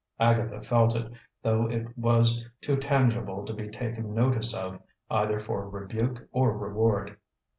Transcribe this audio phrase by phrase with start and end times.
[0.19, 1.11] Agatha felt it,
[1.43, 4.79] though it was too intangible to be taken notice of,
[5.11, 7.17] either for rebuke or reward.